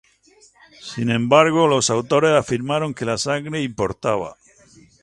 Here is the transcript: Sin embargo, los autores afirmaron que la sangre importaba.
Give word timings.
Sin 0.81 1.11
embargo, 1.11 1.67
los 1.67 1.91
autores 1.91 2.31
afirmaron 2.31 2.95
que 2.95 3.05
la 3.05 3.19
sangre 3.19 3.61
importaba. 3.61 4.35